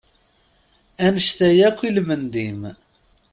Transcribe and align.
Annect-a 1.05 1.49
yark, 1.57 1.79
ilmend-im! 1.89 2.61